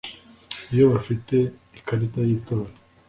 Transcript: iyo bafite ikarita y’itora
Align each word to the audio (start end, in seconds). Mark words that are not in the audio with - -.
iyo 0.73 0.85
bafite 0.93 1.35
ikarita 1.79 2.19
y’itora 2.27 2.71